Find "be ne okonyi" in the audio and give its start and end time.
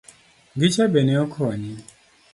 0.91-1.73